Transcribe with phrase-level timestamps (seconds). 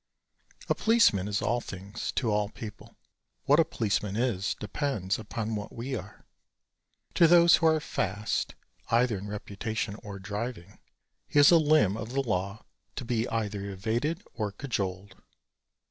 [0.67, 2.95] A policeman is all things to all people.
[3.43, 6.25] What a policeman is depends upon what we are.
[7.13, 8.55] To those who are fast,
[8.89, 10.79] either in reputation or driving,
[11.27, 15.21] he is a limb of the law to be either evaded or cajoled.